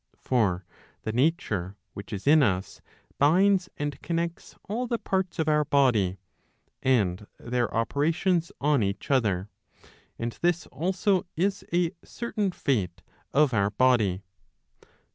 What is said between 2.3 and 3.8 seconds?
us, binds